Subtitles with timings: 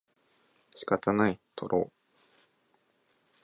[0.73, 1.91] 仕方ない、とろう